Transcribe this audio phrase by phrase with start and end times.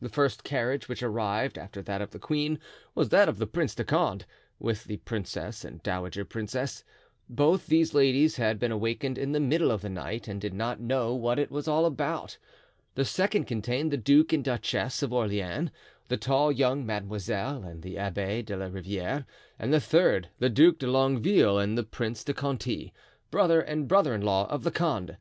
[0.00, 2.60] The first carriage which arrived after that of the queen
[2.94, 4.22] was that of the Prince de Condé,
[4.60, 6.84] with the princess and dowager princess.
[7.28, 10.78] Both these ladies had been awakened in the middle of the night and did not
[10.78, 12.38] know what it all was about.
[12.94, 15.72] The second contained the Duke and Duchess of Orleans,
[16.06, 19.26] the tall young Mademoiselle and the Abbé de la Riviere;
[19.58, 22.92] and the third, the Duke de Longueville and the Prince de Conti,
[23.32, 25.16] brother and brother in law of Condé.